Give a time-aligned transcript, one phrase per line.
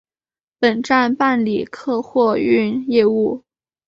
[0.59, 3.43] 本站办理客货运业务。